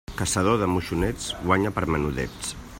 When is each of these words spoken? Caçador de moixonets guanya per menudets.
Caçador 0.19 0.55
de 0.61 0.69
moixonets 0.77 1.29
guanya 1.51 1.73
per 1.77 1.87
menudets. 1.97 2.55